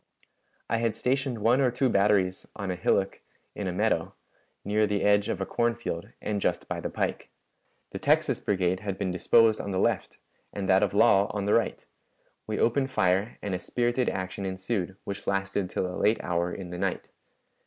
I 0.67 0.77
had 0.77 0.95
stationed 0.95 1.37
one 1.37 1.61
or 1.61 1.69
two 1.69 1.87
batteries 1.87 2.47
on 2.55 2.71
a 2.71 2.75
hillock 2.75 3.21
in 3.53 3.67
a 3.67 3.71
meadow, 3.71 4.15
near 4.65 4.87
the 4.87 5.03
edge 5.03 5.29
of 5.29 5.39
a 5.41 5.45
corn 5.45 5.75
field, 5.75 6.09
and 6.19 6.41
just 6.41 6.67
by 6.67 6.79
the 6.79 6.89
pike. 6.89 7.29
The 7.91 7.99
Texas 7.99 8.39
Brigade 8.39 8.79
had 8.79 8.97
been 8.97 9.11
disposed 9.11 9.61
on 9.61 9.69
the 9.69 9.77
left, 9.77 10.17
and 10.53 10.67
that 10.67 10.81
of 10.81 10.95
Law 10.95 11.27
on 11.31 11.45
the 11.45 11.53
right. 11.53 11.85
We 12.47 12.57
opened 12.57 12.89
fire, 12.89 13.37
and 13.43 13.53
a 13.53 13.59
spirited 13.59 14.09
action 14.09 14.43
ensued, 14.43 14.97
which 15.03 15.27
lasted 15.27 15.69
till 15.69 15.85
a 15.85 15.93
late 15.95 16.17
hour 16.23 16.51
in 16.51 16.71
the 16.71 16.79
night. 16.79 17.09